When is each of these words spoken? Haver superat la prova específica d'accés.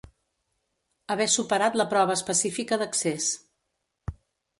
Haver 1.15 1.27
superat 1.33 1.77
la 1.81 1.85
prova 1.91 2.15
específica 2.21 2.79
d'accés. 2.85 3.29